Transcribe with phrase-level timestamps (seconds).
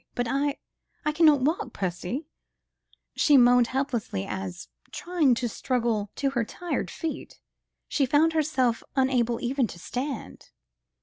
[0.15, 0.57] But I...
[1.05, 2.25] I cannot walk, Percy,"
[3.15, 7.39] she moaned helplessly as, trying to struggle to her tired feet,
[7.87, 10.49] she found herself unable even to stand.